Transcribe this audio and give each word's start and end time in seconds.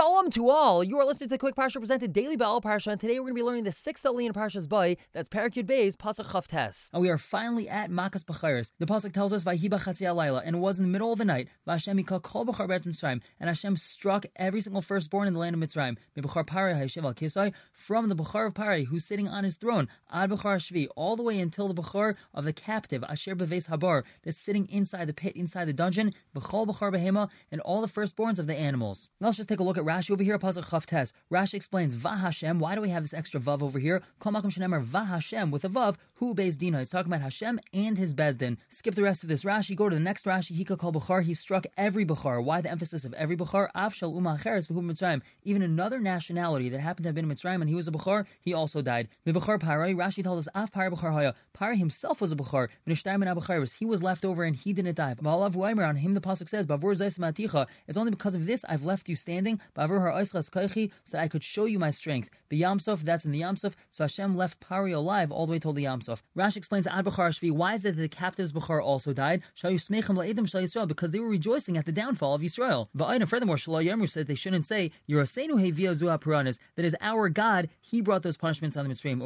Shalom 0.00 0.30
to 0.30 0.48
all. 0.48 0.82
You 0.82 0.96
are 0.98 1.04
listening 1.04 1.28
to 1.28 1.34
the 1.34 1.38
Quick 1.38 1.54
Parsha 1.54 1.78
presented 1.78 2.14
daily 2.14 2.34
by 2.34 2.46
Al 2.46 2.62
Parsha, 2.62 2.86
and 2.86 2.98
today 2.98 3.18
we're 3.18 3.26
going 3.26 3.34
to 3.34 3.40
be 3.40 3.42
learning 3.42 3.64
the 3.64 3.72
sixth 3.72 4.02
Aliyah 4.06 4.28
in 4.28 4.32
Parsha's 4.32 4.66
Bay. 4.66 4.96
That's 5.12 5.28
Parakut 5.28 5.66
Bay's 5.66 5.94
Pasuk 5.94 6.24
Chavtes. 6.24 6.88
And 6.94 7.02
we 7.02 7.10
are 7.10 7.18
finally 7.18 7.68
at 7.68 7.90
Makas 7.90 8.24
B'chayris. 8.24 8.72
The 8.78 8.86
Pasuk 8.86 9.12
tells 9.12 9.30
us 9.34 9.44
Vahiba 9.44 10.16
Laila, 10.16 10.42
and 10.42 10.56
it 10.56 10.58
was 10.58 10.78
in 10.78 10.84
the 10.84 10.90
middle 10.90 11.12
of 11.12 11.18
the 11.18 11.26
night. 11.26 11.48
Vashem 11.68 12.02
Kol 12.06 12.46
B'char 12.46 12.66
Bet 12.66 12.84
Mitzrayim, 12.84 13.20
and 13.38 13.50
Hashem 13.50 13.76
struck 13.76 14.24
every 14.36 14.62
single 14.62 14.80
firstborn 14.80 15.28
in 15.28 15.34
the 15.34 15.38
land 15.38 15.54
of 15.54 15.60
Mitzrayim. 15.60 15.98
B'char 16.16 16.46
Pari 16.46 16.72
Hashev 16.72 17.04
Al 17.04 17.12
Kisai, 17.12 17.52
from 17.70 18.08
the 18.08 18.16
B'char 18.16 18.46
of 18.46 18.54
Pari, 18.54 18.84
who's 18.84 19.04
sitting 19.04 19.28
on 19.28 19.44
his 19.44 19.56
throne, 19.56 19.86
Ad 20.10 20.30
B'char 20.30 20.56
Shvi, 20.56 20.88
all 20.96 21.14
the 21.14 21.22
way 21.22 21.38
until 21.38 21.68
the 21.68 21.74
B'char 21.74 22.14
of 22.32 22.46
the 22.46 22.54
captive 22.54 23.04
Asher 23.04 23.34
Beves 23.34 23.66
Habar, 23.66 24.04
that's 24.22 24.38
sitting 24.38 24.66
inside 24.70 25.08
the 25.08 25.12
pit, 25.12 25.36
inside 25.36 25.66
the 25.66 25.74
dungeon. 25.74 26.14
B'chol 26.34 26.66
B'char 26.66 26.90
Behema, 26.90 27.28
and 27.52 27.60
all 27.60 27.82
the 27.82 27.86
firstborns 27.86 28.38
of 28.38 28.46
the 28.46 28.56
animals. 28.56 29.10
Now 29.20 29.26
let's 29.26 29.36
just 29.36 29.50
take 29.50 29.60
a 29.60 29.62
look 29.62 29.76
at 29.76 29.89
Rashi 29.90 30.12
over 30.12 30.22
here, 30.22 30.38
Pasuk 30.38 30.66
Chavtes. 30.66 31.10
Rashi 31.32 31.54
explains, 31.54 31.96
Vahashem, 31.96 32.60
why 32.60 32.76
do 32.76 32.80
we 32.80 32.90
have 32.90 33.02
this 33.02 33.12
extra 33.12 33.40
Vav 33.40 33.60
over 33.60 33.80
here? 33.80 34.02
Kol 34.20 34.32
Makom 34.32 34.44
Shenemar 34.44 34.84
Vahashem 34.84 35.50
with 35.50 35.64
a 35.64 35.68
Vav, 35.68 35.96
who 36.14 36.32
Beis 36.32 36.56
Dina. 36.56 36.78
He's 36.78 36.90
talking 36.90 37.12
about 37.12 37.22
Hashem 37.22 37.58
and 37.74 37.98
his 37.98 38.14
Bezdin. 38.14 38.56
Skip 38.70 38.94
the 38.94 39.02
rest 39.02 39.24
of 39.24 39.28
this 39.28 39.42
Rashi, 39.42 39.74
go 39.74 39.88
to 39.88 39.96
the 39.96 40.00
next 40.00 40.26
Rashi, 40.26 40.56
Hika 40.56 40.78
Kol 40.78 40.92
Bechar, 40.92 41.24
he 41.24 41.34
struck 41.34 41.66
every 41.76 42.06
Bechar. 42.06 42.40
Why 42.44 42.60
the 42.60 42.70
emphasis 42.70 43.04
of 43.04 43.12
every 43.14 43.36
Bechar? 43.36 43.68
Av 43.74 43.92
Shal 43.92 44.14
Uma 44.14 44.38
Acheres 44.40 44.68
Mitzrayim. 44.68 45.22
Even 45.42 45.60
another 45.60 45.98
nationality 45.98 46.68
that 46.68 46.78
happened 46.78 47.02
to 47.02 47.08
have 47.08 47.16
been 47.16 47.28
in 47.28 47.36
Mitzrayim 47.36 47.60
and 47.60 47.68
he 47.68 47.74
was 47.74 47.88
a 47.88 47.90
Bechar, 47.90 48.26
he 48.40 48.54
also 48.54 48.82
died. 48.82 49.08
Bechar 49.26 49.58
Parai, 49.58 49.96
Rashi 49.96 50.22
tells 50.22 50.46
us, 50.46 50.54
Av 50.54 50.70
Parai 50.70 50.92
Bechar 50.92 51.12
Haya. 51.12 51.34
Parai 51.58 51.76
himself 51.76 52.20
was 52.20 52.30
a 52.30 52.36
Bechar. 52.36 52.68
He 53.76 53.84
was 53.84 54.04
left 54.04 54.24
over 54.24 54.44
and 54.44 54.54
he 54.54 54.72
didn't 54.72 54.94
die. 54.94 55.16
On 55.20 55.96
him 55.96 56.12
the 56.12 56.20
Pasuk 56.20 56.48
says, 56.48 56.64
Bavur. 56.64 57.66
It's 57.88 57.96
only 57.96 58.10
because 58.10 58.36
of 58.36 58.46
this 58.46 58.64
I've 58.68 58.84
left 58.84 59.08
you 59.08 59.16
standing. 59.16 59.60
So 59.74 59.82
that 61.12 61.20
I 61.20 61.28
could 61.28 61.42
show 61.42 61.64
you 61.64 61.78
my 61.78 61.90
strength. 61.90 62.30
B'Yamsov, 62.50 63.02
that's 63.02 63.24
in 63.24 63.30
the 63.30 63.40
Yamsov. 63.42 63.74
So 63.90 64.04
Hashem 64.04 64.36
left 64.36 64.60
Pari 64.60 64.92
alive 64.92 65.30
all 65.30 65.46
the 65.46 65.52
way 65.52 65.58
till 65.58 65.72
the 65.72 65.84
Yamsov. 65.84 66.20
Rashi 66.36 66.56
explains 66.56 66.86
Ad 66.86 67.04
Bechar 67.04 67.30
Shvi. 67.30 67.52
Why 67.52 67.74
is 67.74 67.84
it 67.84 67.96
that 67.96 68.02
the 68.02 68.08
captives 68.08 68.52
Bechar 68.52 68.82
also 68.82 69.12
died? 69.12 69.42
Because 69.62 71.10
they 71.12 71.20
were 71.20 71.28
rejoicing 71.28 71.76
at 71.76 71.86
the 71.86 71.92
downfall 71.92 72.34
of 72.34 72.42
Yisrael. 72.42 72.88
And 72.98 73.28
furthermore, 73.28 73.56
Shalom 73.56 73.84
Yemru 73.84 74.08
said 74.08 74.26
they 74.26 74.34
shouldn't 74.34 74.64
say 74.64 74.90
Yerosenu 75.08 75.60
Hevia 75.60 75.92
Zuha 75.92 76.20
Puranis. 76.20 76.58
That 76.74 76.84
is 76.84 76.96
our 77.00 77.28
God. 77.28 77.68
He 77.80 78.00
brought 78.00 78.22
those 78.22 78.36
punishments 78.36 78.76
on 78.76 78.88
the 78.88 78.94
Mitzrayim. 78.94 79.22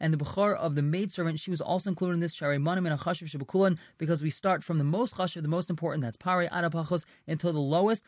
And 0.00 0.14
the 0.14 0.18
Bechar 0.18 0.56
of 0.56 0.74
the 0.74 0.82
maidservant, 0.82 1.38
she 1.40 1.50
was 1.50 1.60
also 1.60 1.90
included 1.90 2.14
in 2.14 2.20
this 2.20 2.34
because 3.98 4.22
we 4.22 4.30
start 4.30 4.64
from 4.64 4.78
the 4.78 4.84
most 4.84 5.14
chashiv, 5.16 5.42
the 5.42 5.48
most 5.48 5.68
important. 5.70 6.02
That's 6.02 6.16
Pari 6.16 6.48
Adapachos 6.48 7.04
until 7.26 7.52
the 7.52 7.58
lowest. 7.58 8.04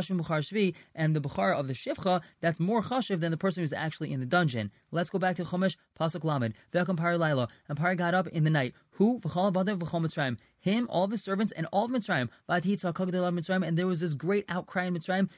Shvi 0.00 0.74
and 0.94 1.14
the 1.14 1.20
Bukhara 1.20 1.58
of 1.58 1.66
the 1.66 1.72
Shivcha, 1.72 2.20
that's 2.40 2.60
more 2.60 2.82
chashiv 2.82 3.20
than 3.20 3.30
the 3.30 3.36
person 3.36 3.62
who's 3.62 3.72
actually 3.72 4.12
in 4.12 4.20
the 4.20 4.26
dungeon. 4.26 4.70
Let's 4.90 5.10
go 5.10 5.18
back 5.18 5.36
to 5.36 5.44
Chumash, 5.44 5.76
Pasuk 5.98 6.24
Lamed. 6.24 6.54
Ve'akam 6.72 6.96
Pari 6.96 7.16
Laila, 7.16 7.48
and 7.68 7.78
Pari 7.78 7.96
got 7.96 8.14
up 8.14 8.26
in 8.28 8.44
the 8.44 8.50
night. 8.50 8.74
Who? 9.00 9.18
V'chal 9.20 9.50
Badav 9.50 9.78
V'chal 9.78 10.02
Mitzrayim 10.02 10.36
him, 10.60 10.86
all 10.90 11.04
of 11.04 11.10
his 11.10 11.22
servants, 11.22 11.52
and 11.52 11.66
all 11.72 11.86
of 11.86 11.90
Mitzrayim. 11.90 12.28
And 13.66 13.78
there 13.78 13.86
was 13.86 14.00
this 14.00 14.12
great 14.14 14.44
outcry 14.48 14.84
in 14.84 14.94
Mitzrayim. 14.94 15.28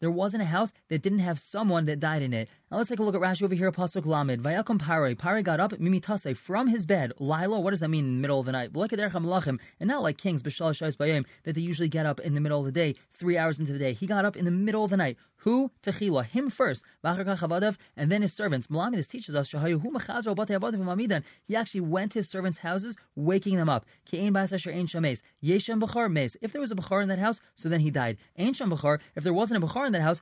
There 0.00 0.10
wasn't 0.10 0.42
a 0.42 0.46
house 0.46 0.72
that 0.88 1.02
didn't 1.02 1.18
have 1.20 1.38
someone 1.38 1.84
that 1.86 2.00
died 2.00 2.22
in 2.22 2.32
it. 2.32 2.48
Now 2.70 2.78
let's 2.78 2.90
take 2.90 2.98
a 2.98 3.02
look 3.02 3.14
at 3.14 3.20
Rashi 3.20 3.42
over 3.42 3.54
here, 3.54 3.70
Pasuk 3.70 4.06
Lamed. 4.06 4.42
Vayakum 4.42 4.80
Pare. 4.80 5.14
Pare 5.14 5.42
got 5.42 5.60
up, 5.60 5.72
Mimitase, 5.72 6.34
from 6.36 6.68
his 6.68 6.86
bed. 6.86 7.12
Lila, 7.18 7.60
what 7.60 7.70
does 7.70 7.80
that 7.80 7.88
mean 7.88 8.04
in 8.04 8.14
the 8.16 8.20
middle 8.20 8.40
of 8.40 8.46
the 8.46 8.52
night? 8.52 8.70
And 8.74 9.88
not 9.88 10.02
like 10.02 10.18
kings, 10.18 10.42
Shais 10.42 10.96
Bayim, 10.96 11.24
that 11.44 11.54
they 11.54 11.60
usually 11.60 11.88
get 11.88 12.06
up 12.06 12.18
in 12.20 12.34
the 12.34 12.40
middle 12.40 12.58
of 12.58 12.66
the 12.66 12.72
day, 12.72 12.96
three 13.12 13.38
hours 13.38 13.60
into 13.60 13.72
the 13.72 13.78
day. 13.78 13.92
He 13.92 14.06
got 14.06 14.24
up 14.24 14.36
in 14.36 14.44
the 14.44 14.50
middle 14.50 14.84
of 14.84 14.90
the 14.90 14.96
night. 14.96 15.16
Who? 15.36 15.70
Techila, 15.82 16.24
him 16.24 16.50
first, 16.50 16.84
and 17.02 18.12
then 18.12 18.22
his 18.22 18.32
servants. 18.32 18.68
Malami, 18.68 18.94
this 18.94 19.08
teaches 19.08 19.34
us, 19.34 19.50
he 19.50 21.56
actually 21.56 21.80
went 21.92 22.12
to 22.12 22.20
his 22.20 22.28
servants' 22.28 22.58
houses, 22.58 22.96
waking 23.14 23.56
them 23.56 23.68
up. 23.68 23.86
If 24.10 24.20
there 24.20 24.32
was 24.32 24.52
a 24.52 26.76
Bechar 26.76 27.02
in 27.02 27.08
that 27.08 27.18
house, 27.18 27.40
so 27.54 27.68
then 27.68 27.80
he 27.80 27.90
died. 27.90 28.16
If 28.36 29.24
there 29.24 29.32
wasn't 29.32 29.62
a 29.62 29.66
Bechar 29.66 29.86
in 29.86 29.92
that 29.92 30.02
house, 30.02 30.20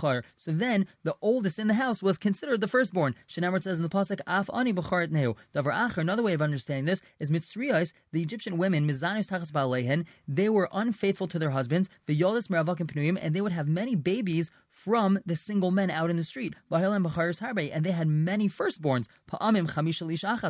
Bukhar. 0.00 0.22
So 0.36 0.52
then 0.52 0.86
the 1.04 1.16
oldest 1.22 1.58
in 1.58 1.68
the 1.68 1.74
house 1.74 2.02
was 2.02 2.18
considered 2.18 2.60
the 2.60 2.68
firstborn. 2.68 3.14
Shenamar 3.28 3.62
says 3.62 3.78
in 3.78 3.82
the 3.82 3.88
Pasuk, 3.88 4.20
Af 4.26 4.50
ani 4.52 4.72
Nehu. 4.72 5.36
Davar 5.54 5.96
another 5.96 6.22
way 6.22 6.32
of 6.32 6.42
understanding 6.42 6.84
this 6.84 7.02
is 7.18 7.30
Mitzriyas, 7.30 7.92
the 8.12 8.22
Egyptian 8.22 8.58
women, 8.58 8.88
Mizanis 8.88 9.28
Tachas 9.28 9.52
Baalehen, 9.52 10.06
they 10.26 10.48
were 10.48 10.68
unfaithful 10.72 11.28
to 11.28 11.38
their 11.38 11.50
husbands, 11.50 11.88
the 12.06 12.18
Yolis 12.18 12.48
Meravakim 12.48 12.86
Pnuyim, 12.86 13.18
and 13.20 13.34
they 13.34 13.40
would 13.40 13.52
have 13.52 13.68
many 13.68 13.94
babies 13.94 14.50
from 14.84 15.18
the 15.26 15.36
single 15.36 15.70
men 15.70 15.90
out 15.90 16.10
in 16.10 16.16
the 16.16 16.24
street. 16.24 16.54
And 16.70 17.84
they 17.84 17.92
had 17.92 18.08
many 18.08 18.48
firstborns. 18.48 19.06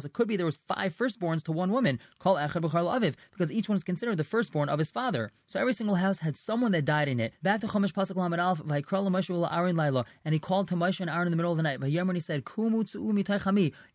It 0.05 0.13
could 0.13 0.29
be 0.29 0.37
there 0.37 0.47
was 0.47 0.59
five 0.69 0.97
firstborns 0.97 1.43
to 1.45 1.53
one 1.53 1.73
woman, 1.73 1.99
because 2.23 3.53
each 3.53 3.69
one 3.69 3.77
is 3.77 3.85
considered 3.85 4.17
the 4.17 4.25
firstborn 4.25 4.69
of 4.69 4.79
his 4.79 4.91
father. 4.91 5.33
So 5.47 5.59
every 5.59 5.73
single 5.73 5.97
house 5.97 6.21
had 6.21 6.37
someone 6.37 6.73
that 6.73 6.85
died 6.85 7.09
in 7.09 7.19
it. 7.19 7.33
Back 7.43 7.61
to 7.63 7.67
Chomesh 7.67 7.93
Pasuk 7.93 8.17
Lamed 8.17 8.39
Alf, 8.39 8.61
and 8.61 10.35
he 10.35 10.39
called 10.39 10.69
to 10.69 10.75
Moshe 10.75 11.01
and 11.01 11.11
Aaron 11.11 11.27
in 11.27 11.33
the 11.33 11.37
middle 11.37 11.53
of 11.53 11.57
the 11.57 11.63
night. 11.63 11.81
And 11.81 12.17
he 12.17 12.21
said, 12.21 12.45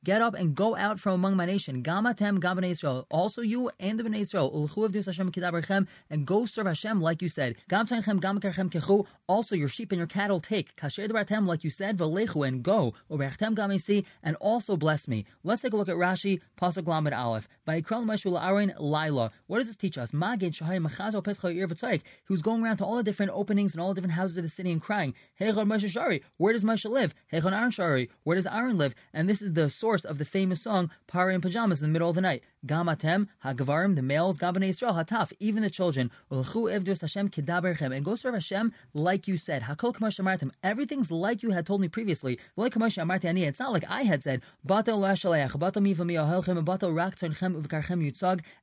Get 0.03 0.21
up 0.21 0.33
and 0.33 0.55
go 0.55 0.75
out 0.75 0.99
from 0.99 1.13
among 1.13 1.35
my 1.37 1.45
nation. 1.45 1.81
Gamatem 1.81 2.39
Gam 2.39 2.63
Israel. 2.63 3.05
Also 3.09 3.41
you 3.41 3.71
and 3.79 3.99
the 3.99 4.03
Bnei 4.03 4.19
Israel. 4.21 4.69
And 6.09 6.27
go 6.27 6.45
serve 6.45 6.67
Hashem 6.67 7.01
like 7.01 7.21
you 7.21 7.29
said. 7.29 7.55
Also 9.27 9.55
your 9.55 9.67
sheep 9.67 9.91
and 9.91 9.99
your 9.99 10.07
cattle 10.07 10.24
cattle 10.25 10.39
take, 10.39 10.75
kasher 10.75 11.07
debartem, 11.07 11.45
like 11.45 11.63
you 11.63 11.69
said, 11.69 11.97
v'lechu, 11.97 12.47
and 12.47 12.63
go, 12.63 12.95
uberchtem 13.11 13.55
gamesi, 13.55 14.03
and 14.23 14.35
also 14.37 14.75
bless 14.75 15.07
me. 15.07 15.23
Let's 15.43 15.61
take 15.61 15.73
a 15.73 15.77
look 15.77 15.87
at 15.87 15.97
Rashi, 15.97 16.41
Pasuk 16.59 16.87
Lamed 16.87 17.13
Aleph. 17.13 17.47
Meshu 17.67 18.31
La'arin 18.31 18.73
Laila. 18.79 19.29
What 19.45 19.59
does 19.59 19.67
this 19.67 19.75
teach 19.75 19.99
us? 19.99 20.11
Magid 20.11 20.53
Shahai 20.55 20.83
Machazo 20.83 21.23
Pescha 21.23 21.67
V'tzaik, 21.67 22.01
who's 22.23 22.41
going 22.41 22.63
around 22.63 22.77
to 22.77 22.85
all 22.85 22.95
the 22.95 23.03
different 23.03 23.33
openings 23.35 23.73
and 23.73 23.81
all 23.81 23.89
the 23.89 24.01
different 24.01 24.13
houses 24.13 24.37
of 24.37 24.43
the 24.43 24.49
city 24.49 24.71
and 24.71 24.81
crying, 24.81 25.13
Heichon 25.39 25.67
Moshe 25.67 25.89
Shari, 25.89 26.23
where 26.37 26.53
does 26.53 26.63
Moshe 26.63 26.89
live? 26.89 27.13
Heichon 27.31 27.53
Aaron 27.53 27.69
Shari, 27.69 28.09
where 28.23 28.35
does 28.35 28.47
Aaron 28.47 28.79
live? 28.79 28.95
And 29.13 29.29
this 29.29 29.43
is 29.43 29.53
the 29.53 29.69
source 29.69 30.05
of 30.05 30.17
the 30.17 30.25
famous 30.25 30.59
song, 30.59 30.89
Pari 31.05 31.35
in 31.35 31.41
Pajamas 31.41 31.81
in 31.81 31.87
the 31.87 31.93
middle 31.93 32.09
of 32.09 32.15
the 32.15 32.21
night. 32.21 32.43
Gamatem, 32.65 33.27
Hagavarim, 33.43 33.95
the 33.95 34.01
males, 34.01 34.37
Gabane 34.37 34.67
Israel, 34.67 34.93
Hataf, 34.93 35.31
even 35.39 35.63
the 35.63 35.69
children, 35.69 36.11
Ulchu 36.31 36.71
Evdus 36.71 37.01
Hashem 37.01 37.29
Kedaberchem, 37.29 37.95
and 37.95 38.03
go 38.03 38.15
serve 38.15 38.33
Hashem 38.33 38.73
like 38.93 39.27
you 39.27 39.37
said. 39.37 39.63
Hakol 39.63 40.51
Everything's 40.63 41.11
like 41.11 41.43
you 41.43 41.51
had 41.51 41.65
told 41.65 41.81
me 41.81 41.87
previously. 41.87 42.39
It's 42.57 43.59
not 43.59 43.73
like 43.73 43.85
I 43.89 44.03
had 44.03 44.23
said. 44.23 44.41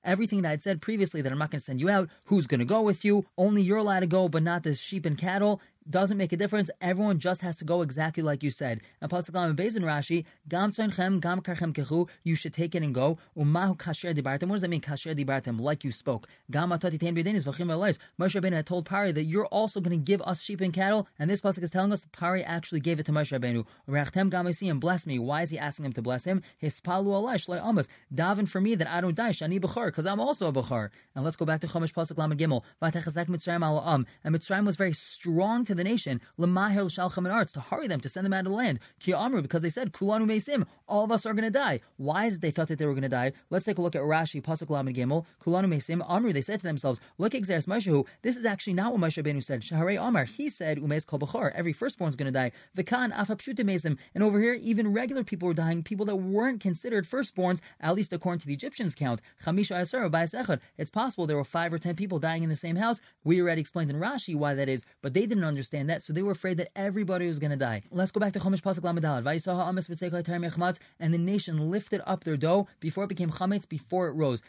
Everything 0.04 0.42
that 0.42 0.50
I 0.50 0.58
said 0.58 0.82
previously 0.82 1.22
that 1.22 1.32
I'm 1.32 1.38
not 1.38 1.50
going 1.50 1.58
to 1.58 1.64
send 1.64 1.80
you 1.80 1.88
out. 1.90 2.08
Who's 2.24 2.46
going 2.46 2.60
to 2.60 2.64
go 2.64 2.82
with 2.82 3.04
you? 3.04 3.26
Only 3.38 3.62
you're 3.62 3.78
allowed 3.78 4.00
to 4.00 4.06
go, 4.06 4.28
but 4.28 4.42
not 4.42 4.62
the 4.62 4.74
sheep 4.74 5.06
and 5.06 5.16
cattle 5.16 5.60
doesn't 5.88 6.16
make 6.16 6.32
a 6.32 6.36
difference. 6.36 6.70
Everyone 6.80 7.18
just 7.18 7.40
has 7.40 7.56
to 7.56 7.64
go 7.64 7.82
exactly 7.82 8.22
like 8.22 8.42
you 8.42 8.50
said. 8.50 8.80
And 9.00 9.10
Pasuk 9.10 9.34
Lam 9.34 9.56
Bezin 9.56 9.82
Rashi, 9.82 10.24
Gam 10.48 10.70
Gam 10.70 11.40
Karchem 11.40 11.72
Kechu, 11.72 12.08
you 12.22 12.34
should 12.34 12.52
take 12.52 12.74
it 12.74 12.82
and 12.82 12.94
go. 12.94 13.18
Umahu 13.36 13.76
Kasher 13.76 14.14
Dibartem. 14.14 14.48
What 14.48 14.56
does 14.56 14.62
that 14.62 14.70
mean, 14.70 14.80
Kasher 14.80 15.16
Dibartem? 15.16 15.60
Like 15.60 15.84
you 15.84 15.92
spoke. 15.92 16.26
Gam 16.50 16.70
Atati 16.70 16.98
Ten 16.98 17.14
B'Denis 17.14 17.44
V'chim 17.44 17.70
Elois. 17.70 17.98
Moshe 18.20 18.40
Rabbeinu 18.40 18.54
had 18.54 18.66
told 18.66 18.86
Pari 18.86 19.12
that 19.12 19.24
you're 19.24 19.46
also 19.46 19.80
going 19.80 19.98
to 19.98 20.04
give 20.04 20.22
us 20.22 20.42
sheep 20.42 20.60
and 20.60 20.72
cattle. 20.72 21.08
And 21.18 21.28
this 21.30 21.40
Pasuk 21.40 21.62
is 21.62 21.70
telling 21.70 21.92
us 21.92 22.00
that 22.00 22.12
Pari 22.12 22.44
actually 22.44 22.80
gave 22.80 23.00
it 23.00 23.06
to 23.06 23.12
Moshe 23.12 23.38
Rabbeinu. 23.38 23.64
Rechtem 23.88 24.30
Gam 24.30 24.46
and 24.46 24.80
bless 24.80 25.06
me. 25.06 25.18
Why 25.18 25.42
is 25.42 25.50
he 25.50 25.58
asking 25.58 25.86
him 25.86 25.92
to 25.94 26.02
bless 26.02 26.24
him? 26.24 26.42
His 26.58 26.80
Hispalu 26.80 27.12
Allah 27.12 27.34
Shloi 27.34 27.66
Amos. 27.66 27.88
Daven 28.14 28.48
for 28.48 28.60
me 28.60 28.74
that 28.74 28.88
I 28.88 29.00
don't 29.00 29.14
die. 29.14 29.30
Shani 29.30 29.60
Bechar, 29.60 29.86
because 29.86 30.06
I'm 30.06 30.20
also 30.20 30.48
a 30.48 30.52
Bechar. 30.52 30.90
And 31.14 31.24
let's 31.24 31.36
go 31.36 31.44
back 31.44 31.60
to 31.62 31.66
Chomesh 31.66 31.92
Pasuk 31.92 32.18
Lam 32.18 32.32
Gimel. 32.32 32.62
Vatechazek 32.82 33.26
Mitzrayim 33.26 33.64
Al 33.64 34.04
And 34.24 34.34
Mitzrayim 34.34 34.66
was 34.66 34.76
very 34.76 34.92
strong 34.92 35.64
to 35.64 35.71
the 35.74 35.84
nation. 35.84 36.20
Lemahir 36.38 36.84
Shalcham 36.86 37.18
and 37.18 37.28
Arts 37.28 37.52
to 37.52 37.60
hurry 37.60 37.86
them 37.86 38.00
to 38.00 38.08
send 38.08 38.24
them 38.24 38.32
out 38.32 38.40
of 38.40 38.52
the 38.52 38.56
land. 38.56 38.80
Ki 39.00 39.12
Amru 39.12 39.42
because 39.42 39.62
they 39.62 39.68
said 39.68 39.92
Kulanu 39.92 40.26
Mesim, 40.26 40.66
all 40.86 41.04
of 41.04 41.12
us 41.12 41.26
are 41.26 41.34
going 41.34 41.44
to 41.44 41.50
die. 41.50 41.80
Why 41.96 42.26
is 42.26 42.36
it 42.36 42.40
they 42.42 42.50
thought 42.50 42.68
that 42.68 42.78
they 42.78 42.86
were 42.86 42.92
going 42.92 43.02
to 43.02 43.08
die? 43.08 43.32
Let's 43.50 43.64
take 43.64 43.78
a 43.78 43.82
look 43.82 43.96
at 43.96 44.02
Rashi 44.02 44.42
Pasuk 44.42 44.70
Lamed 44.70 44.96
Gimel 44.96 45.24
Kulanu 45.42 45.66
Mesim 45.66 46.04
Amru. 46.08 46.32
They 46.32 46.42
said 46.42 46.60
to 46.60 46.66
themselves, 46.66 47.00
Look 47.18 47.34
at 47.34 47.42
Exeris 47.42 47.66
Moshehu. 47.66 48.06
This 48.22 48.36
is 48.36 48.44
actually 48.44 48.74
not 48.74 48.92
what 48.92 49.00
Moshe 49.00 49.22
Benu 49.22 49.42
said. 49.42 49.62
Shaharei 49.62 50.00
Amar. 50.00 50.24
He 50.24 50.48
said 50.48 50.78
Umes 50.78 51.06
Kol 51.06 51.18
Bechor. 51.18 51.52
Every 51.54 51.72
firstborn 51.72 52.08
is 52.08 52.16
going 52.16 52.32
to 52.32 52.38
die. 52.38 52.52
Vikan 52.76 53.12
Afapshute 53.12 53.60
Mesim. 53.60 53.96
And 54.14 54.22
over 54.22 54.40
here, 54.40 54.54
even 54.54 54.92
regular 54.92 55.24
people 55.24 55.48
were 55.48 55.54
dying. 55.54 55.82
People 55.82 56.06
that 56.06 56.16
weren't 56.16 56.60
considered 56.60 57.06
firstborns, 57.08 57.60
at 57.80 57.94
least 57.94 58.12
according 58.12 58.40
to 58.40 58.46
the 58.46 58.54
Egyptians' 58.54 58.94
count. 58.94 59.20
Chamisha 59.44 59.80
Asar 59.80 60.60
It's 60.78 60.90
possible 60.90 61.26
there 61.26 61.36
were 61.36 61.44
five 61.44 61.72
or 61.72 61.78
ten 61.78 61.96
people 61.96 62.18
dying 62.18 62.42
in 62.42 62.48
the 62.48 62.56
same 62.56 62.76
house. 62.76 63.00
We 63.24 63.40
already 63.40 63.60
explained 63.60 63.90
in 63.90 63.98
Rashi 63.98 64.34
why 64.36 64.54
that 64.54 64.68
is, 64.68 64.84
but 65.00 65.14
they 65.14 65.26
didn't 65.26 65.44
understand 65.44 65.61
understand 65.62 65.88
that, 65.88 66.02
so 66.02 66.12
they 66.12 66.22
were 66.22 66.32
afraid 66.32 66.56
that 66.56 66.70
everybody 66.74 67.28
was 67.28 67.38
going 67.38 67.52
to 67.52 67.56
die. 67.56 67.82
Let's 67.92 68.10
go 68.10 68.18
back 68.18 68.32
to 68.32 68.40
Chumash 68.40 68.62
Pasuk 68.62 68.80
Lamadal. 68.80 69.22
And 70.98 71.14
the 71.14 71.18
nation 71.18 71.70
lifted 71.70 72.00
up 72.04 72.24
their 72.24 72.36
dough 72.36 72.66
before 72.80 73.04
it 73.04 73.08
became 73.08 73.30
chametz, 73.30 73.68
before 73.68 74.08
it 74.08 74.12
rose. 74.12 74.42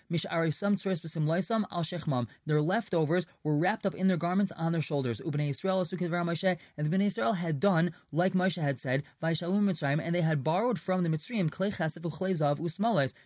Their 2.46 2.62
leftovers 2.62 3.26
were 3.44 3.56
wrapped 3.56 3.86
up 3.86 3.94
in 3.94 4.08
their 4.08 4.18
garments 4.18 4.52
on 4.54 4.72
their 4.72 4.82
shoulders. 4.82 5.20
And 5.20 5.32
the 5.32 5.38
Bnei 5.38 7.06
Israel 7.06 7.34
had 7.34 7.60
done 7.60 7.94
like 8.12 8.34
Moshe 8.34 8.60
had 8.60 8.80
said, 8.80 9.04
and 9.22 10.16
they 10.16 10.22
had 10.22 10.44
borrowed 10.44 10.80
from 10.80 11.04
the 11.04 11.10
Mitzrayim 11.10 11.52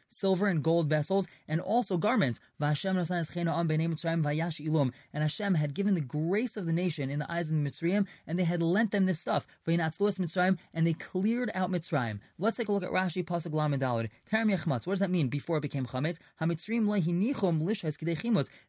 silver 0.10 0.48
and 0.48 0.64
gold 0.64 0.90
vessels, 0.90 1.28
and 1.48 1.62
also 1.62 1.98
garments. 1.98 2.40
And 2.60 2.76
Hashem 5.22 5.54
had 5.56 5.74
given 5.74 5.96
the 5.96 6.02
grace 6.02 6.58
of 6.58 6.66
the 6.66 6.74
nation 6.74 7.10
in 7.10 7.20
the 7.20 7.32
eyes 7.32 7.50
of 7.50 7.56
the 7.56 7.62
Mitzrayim, 7.62 7.77
and 8.28 8.40
they 8.40 8.44
had 8.44 8.62
lent 8.62 8.92
them 8.92 9.06
this 9.06 9.20
stuff. 9.20 9.48
Mitzrayim, 9.68 10.58
and 10.74 10.88
they 10.88 10.94
cleared 10.94 11.52
out 11.54 11.72
Mitzrayim. 11.72 12.20
Let's 12.40 12.58
take 12.58 12.70
a 12.70 12.72
look 12.72 12.84
at 12.84 12.92
Rashi 12.92 13.24
Pasuk 13.24 13.54
Lamed 13.54 13.82
Yechmatz. 13.82 14.88
What 14.88 14.94
does 14.94 15.00
that 15.00 15.10
mean? 15.10 15.28
Before 15.28 15.58
it 15.58 15.62
became 15.62 15.86
chametz, 15.86 16.18
Hamitzrayim 16.42 16.86
lehinichum 16.86 17.62
lishas 17.62 17.98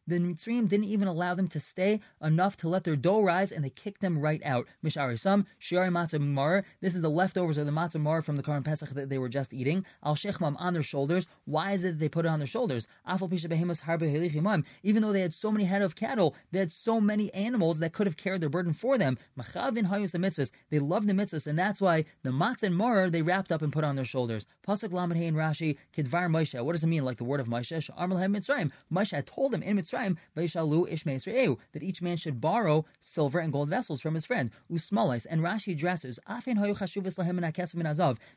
The 0.07 0.19
Mitzrayim 0.19 0.67
didn't 0.67 0.85
even 0.85 1.07
allow 1.07 1.33
them 1.33 1.47
to 1.49 1.59
stay 1.59 1.99
enough 2.21 2.57
to 2.57 2.69
let 2.69 2.83
their 2.83 2.95
dough 2.95 3.23
rise, 3.23 3.51
and 3.51 3.63
they 3.63 3.69
kicked 3.69 4.01
them 4.01 4.19
right 4.19 4.41
out. 4.43 4.67
Misharisam 4.83 5.45
shiari 5.61 5.89
matzah 5.89 6.19
mar. 6.19 6.63
This 6.81 6.95
is 6.95 7.01
the 7.01 7.09
leftovers 7.09 7.57
of 7.57 7.65
the 7.65 7.71
matzah 7.71 7.99
mar 7.99 8.21
from 8.21 8.37
the 8.37 8.43
Karm 8.43 8.63
Pesach 8.63 8.89
that 8.89 9.09
they 9.09 9.17
were 9.17 9.29
just 9.29 9.53
eating. 9.53 9.85
Al 10.03 10.15
shechmam 10.15 10.55
on 10.59 10.73
their 10.73 10.83
shoulders. 10.83 11.27
Why 11.45 11.71
is 11.73 11.83
it 11.83 11.93
that 11.93 11.99
they 11.99 12.09
put 12.09 12.25
it 12.25 12.29
on 12.29 12.39
their 12.39 12.47
shoulders? 12.47 12.87
Afal 13.07 13.29
pisha 13.29 13.47
behemus 13.47 13.81
harbe 13.81 14.65
Even 14.83 15.01
though 15.01 15.13
they 15.13 15.21
had 15.21 15.33
so 15.33 15.51
many 15.51 15.65
head 15.65 15.81
of 15.81 15.95
cattle, 15.95 16.35
they 16.51 16.59
had 16.59 16.71
so 16.71 17.01
many 17.01 17.33
animals 17.33 17.79
that 17.79 17.93
could 17.93 18.07
have 18.07 18.17
carried 18.17 18.41
their 18.41 18.49
burden 18.49 18.73
for 18.73 18.97
them. 18.99 19.17
Mitzvahs. 19.37 20.51
They 20.69 20.79
loved 20.79 21.07
the 21.07 21.13
mitzvahs, 21.13 21.47
and 21.47 21.57
that's 21.57 21.81
why 21.81 22.05
the 22.23 22.29
matzah 22.29 22.63
and 22.63 22.75
mar 22.75 23.09
they 23.09 23.21
wrapped 23.21 23.51
up 23.51 23.61
and 23.61 23.73
put 23.73 23.83
on 23.83 23.95
their 23.95 24.05
shoulders. 24.05 24.45
Pasuk 24.67 24.91
lamed 24.91 25.13
and 25.13 25.35
Rashi 25.35 25.77
kidvar 25.95 26.29
Moshe. 26.29 26.63
What 26.63 26.73
does 26.73 26.83
it 26.83 26.87
mean? 26.87 27.03
Like 27.03 27.17
the 27.17 27.23
word 27.23 27.39
of 27.39 27.47
Moshe? 27.47 27.89
Armalhem 27.97 28.35
Mitzrayim. 28.35 28.71
Moshe 28.91 29.25
told 29.25 29.53
them 29.53 29.63
in 29.63 29.77
Mitzrayim 29.77 30.17
that 30.35 31.83
each 31.83 32.01
man 32.01 32.17
should 32.17 32.41
borrow 32.41 32.85
silver 32.99 33.39
and 33.39 33.51
gold 33.53 33.69
vessels 33.69 34.01
from 34.01 34.13
his 34.13 34.25
friend. 34.25 34.51
Usmalais 34.71 35.25
and 35.29 35.41
Rashi 35.41 35.77
dresses. 35.77 36.19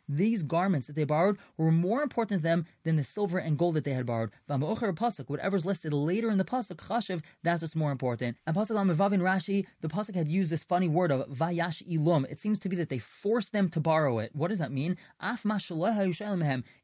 These 0.09 0.43
garments 0.43 0.87
that 0.87 0.97
they 0.97 1.05
borrowed 1.05 1.39
were 1.57 1.73
more 1.73 2.03
important 2.03 2.41
to 2.41 2.43
them 2.43 2.67
than 2.85 2.97
the 2.97 3.05
silver 3.05 3.39
and 3.39 3.59
gold 3.59 3.75
that 3.75 3.85
they 3.85 3.93
had 3.93 4.07
borrowed. 4.07 4.31
Whatever's 4.47 5.67
listed 5.67 5.93
later 5.93 6.31
in 6.31 6.39
the 6.39 6.45
pasuk 6.45 6.77
chashiv, 6.77 7.23
that's 7.43 7.63
what's 7.63 7.77
more 7.77 7.93
important. 7.93 8.37
And 8.47 8.57
pasuk 8.57 8.73
Vav 8.95 9.13
in 9.13 9.21
Rashi, 9.21 9.67
the 9.81 9.89
pasuk 9.89 10.15
had 10.15 10.29
used 10.29 10.52
this 10.53 10.63
funny 10.63 10.87
word 10.87 11.11
of 11.11 11.29
vayash 11.29 11.83
ilum. 11.89 12.31
It 12.31 12.39
seems 12.39 12.61
to 12.61 12.69
be 12.69 12.77
that 12.77 12.91
they 12.91 12.99
forced 12.99 13.53
them 13.53 13.69
to 13.71 13.81
borrow 13.81 14.21
it. 14.21 14.31
What 14.35 14.49
does 14.49 14.61
that 14.61 14.71
mean? 14.71 14.97
Af 15.21 15.45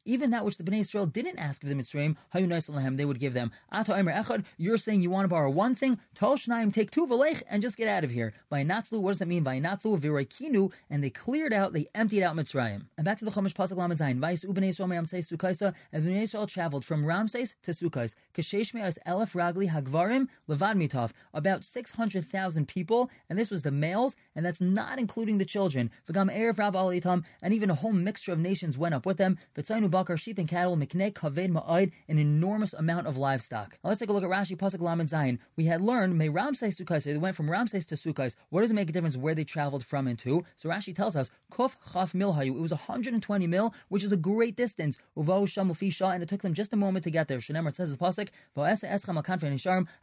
Even 0.05 0.31
that 0.31 0.43
which 0.43 0.57
the 0.57 0.63
Bnei 0.63 0.79
Israel 0.81 1.05
didn't 1.05 1.39
ask 1.39 1.63
of 1.63 1.69
the 1.69 1.75
Mitzrayim, 1.75 2.17
they 2.97 3.05
would 3.05 3.19
give 3.19 3.33
them. 3.33 3.51
You're 4.57 4.77
saying 4.77 5.01
you 5.01 5.09
want 5.09 5.23
to 5.23 5.29
borrow 5.29 5.49
one 5.49 5.75
thing, 5.75 5.99
take 6.15 6.91
two 6.91 7.07
velech 7.07 7.43
and 7.49 7.61
just 7.61 7.77
get 7.77 7.87
out 7.87 8.03
of 8.03 8.09
here. 8.09 8.33
By 8.49 8.63
Natzlu, 8.63 8.99
what 8.99 9.11
does 9.11 9.19
that 9.19 9.27
mean? 9.27 9.43
By 9.43 9.59
Natzlu, 9.59 9.99
Viraikinu, 9.99 10.71
and 10.89 11.03
they 11.03 11.11
cleared 11.11 11.53
out, 11.53 11.73
they 11.73 11.87
emptied 11.93 12.23
out 12.23 12.35
Mitzrayim. 12.35 12.87
And 12.97 13.05
back 13.05 13.19
to 13.19 13.25
the 13.25 13.31
Chumash 13.31 13.53
Pasuk 13.53 13.77
Lamed 13.77 13.97
Zayin. 13.99 14.19
Vais 14.19 14.43
Ubnei 14.45 14.69
Israel 14.69 14.89
Ramses 14.89 15.29
Sukaisa, 15.29 15.73
and 15.93 16.03
the 16.03 16.09
Bnei 16.09 16.23
Israel 16.23 16.47
traveled 16.47 16.83
from 16.83 17.05
Ramses 17.05 17.55
to 17.61 17.71
Sukkos. 17.71 18.15
Kashesh 18.33 18.73
Elef 19.05 19.35
Ragli 19.35 19.69
Hagvarim 19.69 20.27
Levad 20.49 20.75
Mitov. 20.75 21.11
About 21.33 21.63
600,000 21.63 22.67
people, 22.67 23.11
and 23.29 23.37
this 23.37 23.51
was 23.51 23.58
the 23.63 23.71
males, 23.71 24.15
and 24.35 24.45
that's 24.45 24.61
not 24.61 24.99
including 24.99 25.37
the 25.37 25.45
children. 25.45 25.91
And 26.07 27.53
even 27.53 27.69
a 27.69 27.75
whole 27.75 27.93
mixture 27.93 28.31
of 28.31 28.39
nations 28.39 28.77
went 28.77 28.95
up 28.95 29.05
with 29.05 29.17
them. 29.17 29.37
Bakar, 29.55 30.17
sheep 30.17 30.37
and 30.37 30.47
cattle, 30.47 30.73
an 30.73 31.91
enormous 32.07 32.73
amount 32.73 33.07
of 33.07 33.17
livestock. 33.17 33.77
Now 33.83 33.89
let's 33.89 33.99
take 33.99 34.09
a 34.09 34.13
look 34.13 34.23
at 34.23 34.29
Rashi 34.29 34.55
Pasuk 34.57 34.81
Lamed 34.81 35.09
Zayin. 35.09 35.39
We 35.55 35.65
had 35.65 35.81
learned, 35.81 36.17
May 36.17 36.29
Ramses 36.29 36.79
Sukkos, 36.79 37.03
they 37.03 37.17
went 37.17 37.35
from 37.35 37.49
Ramses 37.49 37.85
to 37.87 37.95
Sukkos. 37.95 38.35
What 38.49 38.61
does 38.61 38.71
it 38.71 38.75
make 38.75 38.89
a 38.89 38.93
difference 38.93 39.17
where 39.17 39.35
they 39.35 39.43
traveled 39.43 39.85
from 39.85 40.07
and 40.07 40.17
to? 40.19 40.45
So 40.55 40.69
Rashi 40.69 40.95
tells 40.95 41.15
us, 41.15 41.29
Kuf 41.51 41.75
Chaf 41.93 42.13
Milhayu, 42.13 42.55
it 42.55 42.61
was 42.61 42.71
120 42.71 43.47
mil, 43.47 43.73
which 43.87 44.03
is 44.03 44.11
a 44.11 44.17
great 44.17 44.55
distance. 44.55 44.97
And 45.15 45.27
it 45.29 46.29
took 46.29 46.41
them 46.41 46.53
just 46.53 46.73
a 46.73 46.77
moment 46.77 47.03
to 47.03 47.11
get 47.11 47.27
there. 47.27 47.39
Shenemar 47.39 47.75
says 47.75 47.91
the 47.91 47.97
Pasuk, 47.97 48.29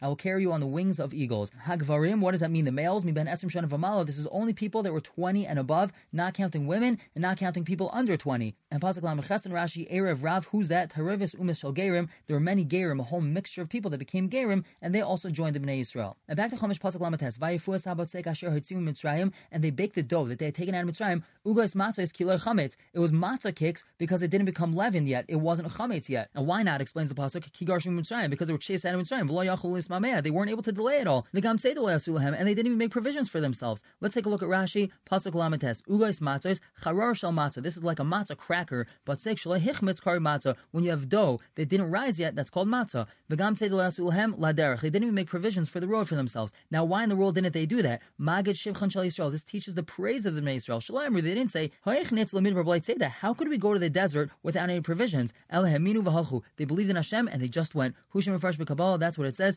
I 0.03 0.09
will 0.09 0.17
carry 0.17 0.43
you 0.43 0.53
on 0.53 0.61
the 0.61 0.67
wings 0.67 0.99
of 0.99 1.15
eagles. 1.15 1.51
Hagvarim, 1.67 2.21
what 2.21 2.33
does 2.33 2.41
that 2.41 2.51
mean? 2.51 2.65
The 2.65 2.73
males, 2.73 3.05
Shana 3.49 3.69
Vamalo, 3.69 4.05
this 4.05 4.19
is 4.19 4.27
only 4.29 4.53
people 4.53 4.83
that 4.83 4.93
were 4.93 5.01
20 5.01 5.47
and 5.47 5.59
above, 5.59 5.93
not 6.13 6.35
counting 6.35 6.67
women, 6.67 6.99
and 7.15 7.23
not 7.23 7.39
counting 7.39 7.65
people 7.65 7.91
under 7.93 8.17
20. 8.17 8.55
And 8.71 8.81
Pasuk 8.81 8.99
and 8.99 9.55
Rashi, 9.55 9.93
Erev 9.93 10.23
Rav, 10.23 10.47
who's 10.47 10.69
that? 10.69 10.93
Harivis 10.95 11.37
Umis 11.37 11.61
Shal. 11.61 11.73
There 11.73 12.09
were 12.29 12.41
many 12.41 12.65
Gerim, 12.65 13.01
a 13.01 13.05
whole 13.05 13.21
mixture 13.21 13.63
of 13.63 13.69
people 13.69 13.91
that 13.91 13.99
became 13.99 14.29
Gerim, 14.29 14.65
and 14.81 14.95
they 14.95 15.01
also 15.01 15.31
joined 15.31 15.55
the 15.55 15.61
Bnei 15.61 15.81
Israel. 15.81 16.17
And 16.29 16.37
back 16.37 16.51
to 16.51 16.57
Chomish 16.57 16.79
Pasuk 16.79 17.01
Lamates, 17.01 17.39
Vayifuas 17.39 17.87
Habotzek 17.87 18.27
Asher 18.27 18.51
Hitzim 18.51 18.83
Mitzrayim, 18.83 19.33
and 19.51 19.63
they 19.63 19.71
baked 19.71 19.95
the 19.95 20.03
dough 20.03 20.27
that 20.27 20.39
they 20.39 20.47
had 20.47 20.55
taken 20.55 20.75
out 20.75 20.85
of 20.85 20.91
Mitzrayim. 20.91 21.23
Ugos 21.47 21.75
matzah 21.75 22.01
is 22.01 22.13
kilo 22.13 22.39
chametz. 22.39 22.77
It 22.93 22.99
was 22.99 23.13
matzah 23.13 23.55
cakes 23.55 23.85
because 23.99 24.23
it 24.23 24.31
didn't 24.31 24.47
become 24.47 24.75
leavened 24.75 25.09
yet. 25.09 25.25
It 25.29 25.37
wasn't 25.37 25.69
chametz 25.69 26.09
yet. 26.09 26.31
And 26.35 26.47
why 26.47 26.63
not? 26.63 26.81
Explains 26.81 27.09
the 27.09 27.15
pasuk. 27.15 27.51
Kigarshim 27.53 27.99
Mitzrayim 27.99 28.31
because 28.31 28.49
they 28.49 28.55
were 28.55 28.59
chased 28.59 28.85
out 28.85 28.95
of 28.95 29.01
Mitzrayim. 29.01 30.23
They 30.23 30.31
weren't 30.31 30.51
able 30.51 30.63
to 30.63 30.73
delay 30.73 30.99
it 30.99 31.07
all. 31.07 31.27
The 31.33 31.41
Gam 31.41 31.57
and 31.67 32.49
they 32.49 32.55
didn't 32.55 32.67
even 32.67 32.79
make 32.79 32.91
provisions 32.91 33.26
for 33.29 33.41
themselves. 33.41 33.83
Let's 34.01 34.15
take 34.15 34.27
a 34.27 34.29
look 34.29 34.43
at 34.43 34.49
Rashi. 34.49 34.91
Pasuk 35.09 35.33
Lamates. 35.33 35.83
Ugos 35.83 36.21
matzos 36.21 36.61
charar 36.83 37.17
shal 37.17 37.33
matzah. 37.33 37.63
This 37.63 37.77
is 37.77 37.85
like 37.85 37.99
a 37.99 38.05
matzah 38.05 38.37
cracker, 38.37 38.87
but 39.05 39.21
sek 39.21 39.37
hichmetz 39.37 40.03
kari 40.03 40.19
matzah. 40.19 40.57
When 40.71 40.85
you 40.85 40.91
have 40.91 41.09
dough 41.09 41.41
that 41.55 41.69
didn't 41.69 41.91
rise 41.91 42.19
yet, 42.19 42.35
that's 42.35 42.51
called 42.51 42.69
matzah. 42.69 43.07
The 43.29 43.37
Gam 43.37 43.55
laderech. 43.55 44.81
They 44.81 44.91
didn't 44.91 45.05
even 45.05 45.15
make 45.15 45.29
provisions 45.29 45.69
for 45.69 45.81
the 45.81 45.89
road 45.89 46.09
for 46.09 46.15
themselves. 46.15 46.53
Now, 46.71 46.85
why 46.85 47.03
in 47.03 47.09
the 47.09 47.17
world 47.17 47.35
didn't 47.35 47.53
they 47.53 47.67
do 47.67 47.83
that? 47.83 48.03
Magid 48.21 48.55
Shivchan 48.55 48.91
Shal 48.93 49.05
Yisrael. 49.05 49.31
This 49.31 49.43
teaches 49.43 49.75
the 49.75 49.83
praise 49.83 50.27
of 50.27 50.35
the 50.35 50.41
Bnei 50.41 50.57
Yisrael. 50.57 50.83
Shalom. 50.83 51.15
They 51.15 51.21
didn't 51.23 51.51
say 51.51 51.71
How 51.85 53.35
could 53.35 53.49
we 53.49 53.59
go 53.59 53.73
to 53.73 53.79
the 53.79 53.91
desert 53.91 54.31
without 54.43 54.71
any 54.71 54.81
provisions? 54.81 55.33
They 55.51 56.65
believed 56.65 56.91
in 56.91 56.97
Hashem 56.97 57.29
and 57.29 57.43
they 57.43 57.49
just 57.49 57.75
went. 57.75 57.95
Hushim 58.15 58.39
Mefresh 58.39 58.57
B'Kabbalah. 58.57 58.99
That's 58.99 59.19
what 59.19 59.27
it 59.27 59.37
says. 59.37 59.57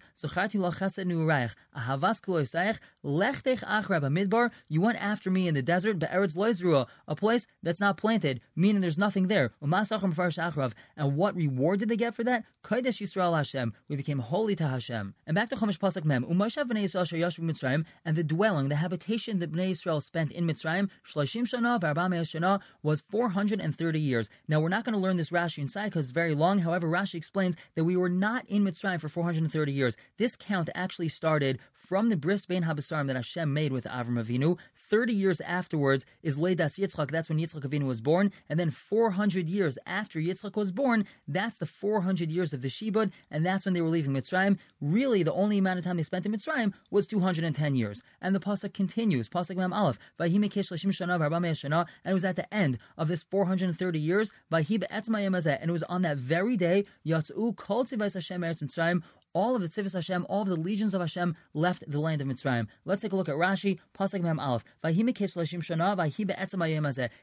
You 3.02 4.82
went 4.82 4.98
after 4.98 5.32
me 5.32 5.48
in 5.48 5.54
the 5.54 5.62
desert, 5.62 6.00
Be'eretz 6.00 6.36
Loizrua, 6.36 6.88
a 7.08 7.16
place 7.16 7.48
that's 7.64 7.80
not 7.80 7.96
planted, 7.96 8.42
meaning 8.58 8.82
there's 8.82 8.98
nothing 8.98 9.28
there. 9.28 9.52
And 9.62 11.16
what 11.16 11.36
reward 11.36 11.80
did 11.80 11.88
they 11.90 11.96
get 11.96 12.14
for 12.14 12.26
that? 12.26 12.44
Kodesh 12.64 13.02
Yisrael 13.02 13.38
Hashem. 13.38 13.74
We 13.88 13.96
became 13.96 14.20
holy 14.20 14.56
to 14.58 14.68
Hashem. 14.68 15.14
And 15.26 15.36
back 15.36 15.50
to 15.50 15.56
Chomish 15.56 15.80
Pasuk 15.80 16.04
Mem. 16.04 16.26
Umashav 16.26 16.70
b'nei 16.70 16.84
Yisrael 16.84 17.06
sheyashu 17.06 17.40
Mitzrayim. 17.40 17.86
And 18.04 18.18
the 18.18 18.24
dwelling, 18.24 18.68
the 18.68 18.76
habitation 18.76 19.40
that 19.40 19.52
Bnei 19.54 19.72
Israel 19.72 20.02
spent 20.02 20.34
in 20.34 20.46
Mitzrayim, 20.46 20.90
Shlashim 21.10 21.44
Shana, 21.44 21.80
Varbam 21.80 22.12
Shana, 22.20 22.60
was 22.84 23.02
430 23.10 24.00
years. 24.00 24.30
Now, 24.48 24.60
we're 24.60 24.68
not 24.70 24.84
going 24.84 24.94
to 24.94 25.00
learn 25.00 25.16
this 25.16 25.30
Rashi 25.30 25.60
inside 25.60 25.86
because 25.86 26.08
it's 26.08 26.12
very 26.12 26.36
long. 26.36 26.60
However, 26.60 26.88
Rashi 26.88 27.16
explains 27.16 27.56
that 27.76 27.86
we 27.86 27.96
were 27.96 28.10
not 28.10 28.46
in 28.48 28.64
Mitzrayim 28.66 29.00
for 29.00 29.08
430 29.08 29.72
years. 29.72 29.96
This 30.18 30.36
count 30.36 30.70
actually 30.76 31.08
started 31.10 31.60
from 31.72 32.10
the 32.10 32.18
bris 32.18 32.46
bein 32.46 32.64
habasarim 32.90 33.08
that 33.08 33.16
Hashem 33.16 33.54
made 33.54 33.72
with 33.72 33.86
Avram 33.86 34.24
Avinu. 34.24 34.58
30 34.76 35.14
years 35.14 35.42
afterwards 35.42 36.06
is 36.24 36.38
Leidas 36.38 36.80
Yitzchak. 36.80 37.12
That's 37.12 37.30
when 37.30 37.38
Yitzchak 37.38 37.62
Avinu 37.62 37.86
was 37.86 38.02
born. 38.02 38.32
And 38.50 38.60
then 38.60 38.72
400 38.72 39.48
years 39.48 39.78
after 39.86 40.20
Yitzchak 40.20 40.56
was 40.56 40.72
born, 40.72 41.06
that's 41.28 41.58
the 41.58 41.66
400 41.66 42.32
years 42.32 42.54
of 42.54 42.62
the 42.62 42.70
Shibud, 42.70 43.12
and 43.30 43.46
that's 43.46 43.66
when 43.66 43.74
they 43.74 43.82
were 43.82 43.90
leaving 43.90 44.14
Mitzrayim. 44.14 44.58
Really, 44.82 45.24
the 45.24 45.34
only 45.34 45.58
amount 45.58 45.80
of 45.80 45.86
time 45.86 45.98
they 45.98 46.04
spent 46.04 46.26
in 46.26 46.32
Mitzrayim 46.32 46.74
was 46.90 47.08
210 47.08 47.76
years. 47.76 48.02
And 48.22 48.36
the 48.36 48.40
pasuk 48.40 48.74
continues. 48.74 49.30
Pasuk 49.30 49.56
Mem 49.56 49.74
Aleph. 49.74 50.00
Vahimekesh 50.20 50.72
Lashim 50.72 50.92
Shana 50.92 51.20
Shana. 51.20 51.86
And 52.04 52.12
it 52.12 52.14
was 52.14 52.26
at 52.26 52.36
the 52.36 52.52
end 52.54 52.78
of 52.98 53.08
this 53.08 53.24
430 53.24 54.00
years. 54.00 54.32
Vahib 54.52 54.84
Etzmayim 54.92 55.36
And 55.46 55.70
it 55.70 55.72
was 55.72 55.84
on 55.84 56.02
that 56.02 56.18
very 56.18 56.58
day, 56.58 56.86
Yatzu 57.06 57.56
Kol 57.56 57.86
Tivais 57.86 58.14
Hashem 58.14 58.42
Eretz 58.42 58.64
Mitzrayim, 58.64 59.04
all 59.34 59.56
of 59.56 59.62
the 59.62 59.70
Tzivos 59.70 59.94
Hashem, 59.94 60.26
all 60.30 60.42
of 60.42 60.48
the 60.48 60.56
legions 60.56 60.94
of 60.94 61.02
Hashem 61.02 61.36
left 61.54 61.84
the 61.88 62.00
land 62.00 62.22
of 62.22 62.28
Mitzrayim. 62.28 62.68
Let's 62.86 63.02
take 63.02 63.14
a 63.14 63.16
look 63.16 63.30
at 63.30 63.36
Rashi, 63.36 63.80
Pasuk 63.98 64.22
Mem 64.22 64.40
Aleph. 64.40 64.64
It 64.84 65.06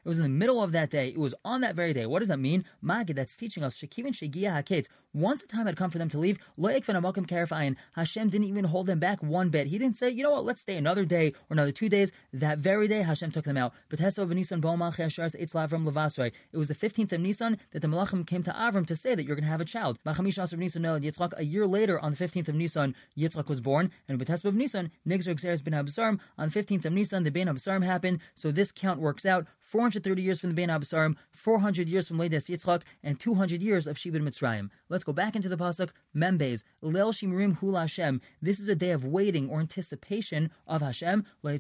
was 0.05 0.19
in 0.19 0.23
the 0.23 0.29
middle 0.29 0.63
of 0.63 0.73
that 0.73 0.91
day. 0.91 1.09
It 1.09 1.19
was 1.19 1.35
on 1.45 1.61
that 1.63 1.75
very 1.75 1.93
day. 1.93 2.07
What 2.07 2.21
does 2.21 2.29
that 2.29 2.39
mean? 2.39 2.65
Magid, 2.85 3.17
that's 3.17 3.37
teaching 3.37 3.63
us. 3.63 3.83
Once 5.15 5.41
the 5.41 5.47
time 5.47 5.67
had 5.67 5.77
come 5.77 5.91
for 5.91 5.99
them 5.99 6.09
to 6.11 6.19
leave, 6.19 6.39
Hashem 6.59 8.29
didn't 8.29 8.47
even 8.47 8.65
hold 8.67 8.87
them 8.87 8.99
back 8.99 9.23
one 9.23 9.49
bit. 9.49 9.69
He 9.69 9.79
didn't 9.79 9.97
say, 9.97 10.11
you 10.11 10.23
know 10.23 10.33
what, 10.33 10.45
let's 10.45 10.61
stay 10.61 10.77
another 10.77 11.07
day 11.07 11.29
or 11.49 11.55
another 11.55 11.73
two 11.73 11.89
days. 11.89 12.13
That 12.35 12.59
very 12.59 12.87
day, 12.87 13.01
Hashem 13.03 13.31
took 13.31 13.47
them 13.47 13.57
out. 13.57 13.73
It 13.91 13.99
was 13.99 14.17
the 16.69 16.75
15th 16.75 17.13
of 17.13 17.21
Nisan 17.21 17.57
that 17.73 17.81
the 17.81 17.89
Malachim 17.89 18.27
came 18.27 18.43
to 18.43 18.53
Avram 18.53 18.87
to 18.87 18.95
say 18.95 19.15
that 19.15 19.25
you're 19.25 19.37
going 19.37 19.45
to 19.45 19.51
have 19.51 19.63
a 19.63 19.65
child. 19.65 19.99
A 20.07 21.43
year 21.43 21.67
later, 21.67 21.96
On 22.01 22.13
the 22.13 22.17
15th 22.17 22.49
of 22.49 22.55
Nisan, 22.55 22.95
Yitzchak 23.17 23.49
was 23.49 23.61
born, 23.61 23.91
and 24.09 24.19
with 24.19 24.29
B'Tesba 24.29 24.47
of 24.47 24.55
Nisan, 24.55 24.91
Nigzer 25.07 25.35
Xeris 25.35 25.63
ben 25.63 25.75
Absarim. 25.75 26.19
On 26.39 26.49
the 26.49 26.63
15th 26.63 26.85
of 26.85 26.93
Nisan, 26.93 27.23
the 27.23 27.31
Bein 27.31 27.47
Habasarim 27.47 27.85
happened, 27.85 28.21
so 28.35 28.51
this 28.51 28.73
count 28.73 29.01
works 29.01 29.27
out 29.27 29.47
430 29.61 30.23
years 30.23 30.41
from 30.41 30.51
the 30.51 30.55
Bein 30.55 30.69
Habasarim, 30.69 31.17
400 31.33 31.89
years 31.89 32.09
from 32.09 32.19
Leides 32.19 32.49
Yitzchak, 32.49 32.83
and 33.03 33.19
200 33.19 33.61
years 33.61 33.87
of 33.87 33.97
Shibud 33.97 34.23
Mitzrayim. 34.23 34.71
Let's 34.89 35.03
go 35.03 35.13
back 35.13 35.35
into 35.35 35.49
the 35.49 35.57
pasuk. 35.57 35.91
Membez 36.15 36.63
Leil 36.83 37.13
Shimrim 37.13 37.59
Hula 37.59 37.81
Hashem. 37.81 38.21
This 38.41 38.61
is 38.61 38.69
a 38.69 38.77
day 38.77 38.91
of 38.91 39.05
waiting 39.05 39.51
or 39.51 39.59
anticipation 39.59 40.51
of 40.67 40.81
Hashem. 40.81 41.27
To 41.43 41.59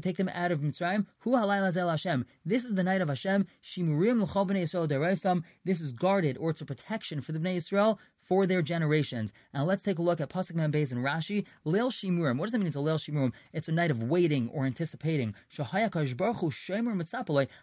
take 0.00 0.16
them 0.16 0.30
out 0.30 0.52
of 0.52 0.60
Mitzrayim. 0.60 1.06
Hu 1.18 1.32
Halayla 1.32 1.72
Zel 1.72 1.90
Hashem. 1.90 2.24
This 2.46 2.64
is 2.64 2.74
the 2.74 2.82
night 2.82 3.02
of 3.02 3.08
Hashem. 3.08 3.46
Shimurim 3.62 4.22
L'chol 4.22 4.48
Bnei 4.48 4.62
Yisrael 4.62 5.44
This 5.64 5.80
is 5.80 5.92
guarded 5.92 6.38
or 6.38 6.50
it's 6.50 6.62
a 6.62 6.64
protection 6.64 7.20
for 7.20 7.32
the 7.32 7.38
Bnei 7.38 7.56
Yisrael 7.56 7.98
for 8.24 8.46
their 8.46 8.62
generations. 8.62 9.32
Now 9.52 9.64
let's 9.64 9.82
take 9.82 9.98
a 9.98 10.02
look 10.02 10.20
at 10.20 10.30
Pasuk 10.30 10.52
Membez 10.52 10.90
and 10.90 11.04
Rashi. 11.04 11.44
Leil 11.64 11.90
Shimurim. 11.90 12.38
What 12.38 12.46
does 12.46 12.52
that 12.52 12.58
mean? 12.58 12.66
It's 12.66 12.76
a 12.76 12.80
Leil 12.80 12.98
Shimurim. 12.98 13.32
It's 13.52 13.68
a 13.68 13.72
night 13.72 13.90
of 13.90 14.02
waiting 14.02 14.48
or 14.48 14.64
anticipating. 14.64 15.34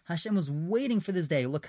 Hashem 0.05 0.35
was 0.35 0.51
waiting 0.51 0.99
for 0.99 1.11
this 1.11 1.27
day. 1.27 1.43
So 1.43 1.59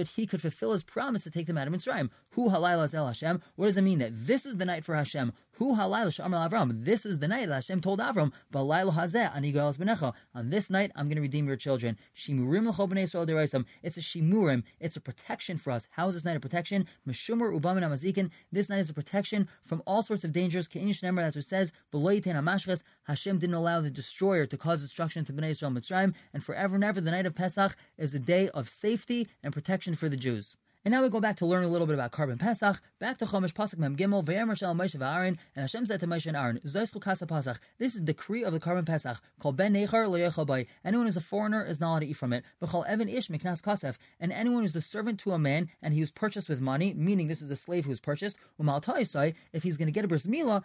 that 0.00 0.08
he 0.08 0.26
could 0.26 0.42
fulfill 0.42 0.72
his 0.72 0.82
promise 0.82 1.22
to 1.24 1.30
take 1.30 1.46
them 1.46 1.56
out 1.56 1.68
of 1.68 1.72
Mitzrayim. 1.72 2.10
Hu 2.32 2.48
Halayla 2.50 2.92
El 2.94 3.06
Hashem. 3.06 3.42
What 3.56 3.66
does 3.66 3.76
it 3.76 3.82
mean 3.82 3.98
that 4.00 4.12
this 4.26 4.44
is 4.46 4.56
the 4.56 4.64
night 4.64 4.84
for 4.84 4.94
Hashem? 4.94 5.32
Hu 5.56 5.76
halayla 5.76 6.06
shamar 6.06 6.50
Avram. 6.50 6.84
This 6.84 7.04
is 7.04 7.18
the 7.18 7.28
night 7.28 7.46
that 7.48 7.54
Hashem 7.54 7.82
told 7.82 8.00
Avram, 8.00 8.32
"Balayla 8.52 8.94
hazeh 8.94 9.36
ani 9.36 9.52
benecha." 9.52 10.14
On 10.34 10.48
this 10.48 10.70
night, 10.70 10.90
I'm 10.96 11.06
going 11.06 11.16
to 11.16 11.22
redeem 11.22 11.46
your 11.46 11.56
children. 11.56 11.98
Shimurim 12.16 12.66
l'chol. 12.66 13.64
It's 13.82 13.98
a 13.98 14.00
shimurim. 14.00 14.62
It's 14.80 14.96
a 14.96 15.00
protection 15.00 15.58
for 15.58 15.70
us. 15.70 15.88
How 15.90 16.08
is 16.08 16.14
this 16.14 16.24
night 16.24 16.38
a 16.38 16.40
protection? 16.40 16.86
Meshumar 17.06 17.52
ubamin 17.52 17.82
amazikin. 17.82 18.30
This 18.50 18.70
night 18.70 18.78
is 18.78 18.88
a 18.88 18.94
protection 18.94 19.46
from 19.62 19.82
all 19.86 20.02
sorts 20.02 20.24
of 20.24 20.32
dangers. 20.32 20.66
Keinish 20.66 21.02
nemer, 21.02 21.16
that's 21.16 21.36
what 21.36 21.44
it 21.44 21.48
says. 21.48 21.70
Beloyitain 21.92 22.34
amashches. 22.34 22.82
Hashem 23.04 23.38
didn't 23.38 23.54
allow 23.54 23.82
the 23.82 23.90
destroyer 23.90 24.46
to 24.46 24.56
cause 24.56 24.80
destruction 24.80 25.24
to 25.26 25.32
bnei 25.34 25.50
Yisrael 25.50 25.76
Mitzrayim, 25.76 26.14
and 26.32 26.42
forever 26.42 26.76
and 26.76 26.84
ever, 26.84 27.00
the 27.00 27.10
night 27.10 27.26
of 27.26 27.34
Pesach 27.34 27.76
is 27.98 28.14
a 28.14 28.18
day 28.18 28.48
of 28.48 28.70
safety 28.70 29.28
and 29.42 29.52
protection 29.52 29.94
for 29.94 30.08
the 30.08 30.16
Jews. 30.16 30.56
And 30.84 30.90
now 30.90 31.00
we 31.00 31.10
go 31.10 31.20
back 31.20 31.36
to 31.36 31.46
learn 31.46 31.62
a 31.62 31.68
little 31.68 31.86
bit 31.86 31.94
about 31.94 32.10
korban 32.10 32.40
Pesach. 32.40 32.80
Back 32.98 33.18
to 33.18 33.24
Chomish 33.24 33.52
Pasuk 33.52 33.78
Mem 33.78 33.96
Gimel. 33.96 34.26
Shel 34.56 34.74
Moshe 34.74 35.00
Aaron, 35.00 35.38
and 35.54 35.62
Hashem 35.62 35.86
said 35.86 36.00
to 36.00 36.08
Moshe 36.08 36.26
and 36.26 36.36
Aaron, 36.36 36.58
Zois 36.66 36.92
Chukasa 36.92 37.28
Pesach. 37.28 37.60
This 37.78 37.94
is 37.94 38.00
the 38.00 38.06
decree 38.06 38.42
of 38.42 38.52
the 38.52 38.58
korban 38.58 38.84
Pesach. 38.84 39.18
Called 39.38 39.56
Ben 39.56 39.74
Nechar 39.74 40.08
Le'echal 40.08 40.44
Bay. 40.44 40.66
Anyone 40.84 41.06
who's 41.06 41.16
a 41.16 41.20
foreigner 41.20 41.64
is 41.64 41.78
not 41.78 41.92
allowed 41.92 41.98
to 42.00 42.06
eat 42.06 42.16
from 42.16 42.32
it. 42.32 42.44
V'chol 42.60 42.84
Evan 42.86 43.08
Ish 43.08 43.28
Miknas 43.28 43.62
Kasef. 43.62 43.96
And 44.18 44.32
anyone 44.32 44.62
who's 44.62 44.72
the 44.72 44.80
servant 44.80 45.20
to 45.20 45.30
a 45.30 45.38
man 45.38 45.68
and 45.80 45.94
he 45.94 46.00
was 46.00 46.10
purchased 46.10 46.48
with 46.48 46.60
money, 46.60 46.94
meaning 46.94 47.28
this 47.28 47.42
is 47.42 47.50
a 47.52 47.56
slave 47.56 47.84
who 47.84 47.90
was 47.90 48.00
purchased. 48.00 48.36
Umal 48.60 49.34
If 49.52 49.62
he's 49.62 49.76
going 49.76 49.86
to 49.86 49.92
get 49.92 50.04
a 50.04 50.08
bris 50.08 50.26
milah, 50.26 50.64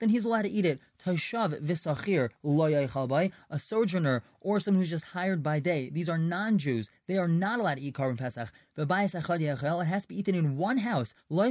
then 0.00 0.08
he's 0.08 0.24
allowed 0.24 0.42
to 0.42 0.50
eat 0.50 0.66
it. 0.66 0.80
Taishav 1.04 1.60
Visachir 1.60 2.30
Lo 2.42 2.66
A 3.50 3.58
sojourner 3.58 4.22
or 4.40 4.60
someone 4.60 4.80
who's 4.80 4.90
just 4.90 5.04
hired 5.04 5.42
by 5.42 5.60
day. 5.60 5.90
These 5.90 6.08
are 6.08 6.18
non-Jews. 6.18 6.90
They 7.06 7.16
are 7.16 7.28
not 7.28 7.60
allowed 7.60 7.76
to 7.76 7.80
eat 7.80 7.94
korban 7.94 8.18
pesach. 8.18 8.50
It 8.76 8.88
has 8.88 10.02
to 10.02 10.08
be 10.08 10.18
eaten 10.18 10.34
in 10.34 10.56
one 10.56 10.78
house. 10.78 11.14
You're 11.28 11.46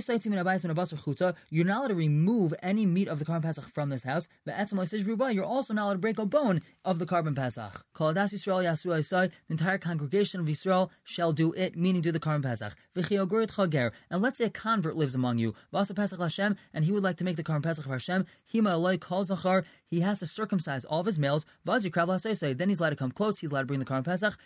not 1.65 1.77
allowed 1.79 1.87
to 1.87 1.95
remove 1.95 2.53
any 2.61 2.85
meat 2.85 3.07
of 3.07 3.19
the 3.19 3.25
korban 3.25 3.43
pesach 3.43 3.69
from 3.69 3.89
this 3.89 4.03
house. 4.03 4.27
You're 4.45 5.45
also 5.45 5.73
not 5.73 5.85
allowed 5.85 5.93
to 5.93 5.99
break 5.99 6.19
a 6.19 6.25
bone 6.25 6.61
of 6.83 6.99
the 6.99 7.05
korban 7.05 7.35
pesach. 7.35 7.85
The 7.97 9.31
entire 9.49 9.77
congregation 9.77 10.39
of 10.41 10.49
Israel 10.49 10.91
shall 11.03 11.33
do 11.33 11.53
it, 11.53 11.75
meaning 11.77 12.01
do 12.01 12.11
the 12.11 12.19
korban 12.19 12.43
pesach. 12.43 12.75
And 12.95 14.21
let's 14.21 14.37
say 14.37 14.45
a 14.45 14.49
convert 14.49 14.95
lives 14.95 15.15
among 15.15 15.37
you, 15.37 15.53
Vasa 15.71 15.93
pesach 15.93 16.19
Hashem, 16.19 16.55
and 16.73 16.85
he 16.85 16.91
would 16.91 17.03
like 17.03 17.17
to 17.17 17.23
make 17.23 17.37
the 17.37 17.43
korban 17.43 17.63
pesach 17.63 17.85
for 17.85 17.91
Hashem. 17.91 18.25
He 18.47 19.99
has 19.99 20.19
to 20.19 20.27
circumcise 20.27 20.85
all 20.85 21.01
of 21.01 21.05
his 21.05 21.19
males. 21.19 21.45
Then 21.65 22.69
he's 22.69 22.79
allowed 22.79 22.89
to 22.89 22.95
come 22.95 23.11
close. 23.11 23.39
He's 23.39 23.51
allowed 23.51 23.61
to 23.61 23.67
bring 23.67 23.79
the 23.79 23.85
korban 23.85 24.05
pesach. 24.05 24.37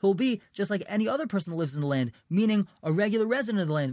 He'll 0.00 0.14
be 0.14 0.40
just 0.52 0.70
like 0.70 0.82
any 0.86 1.08
other 1.08 1.26
person 1.26 1.52
that 1.52 1.56
lives 1.56 1.74
in 1.74 1.80
the 1.80 1.86
land, 1.86 2.12
meaning 2.30 2.66
a 2.82 2.92
regular 2.92 3.26
resident 3.26 3.62
of 3.62 3.68
the 3.68 3.74
land. 3.74 3.92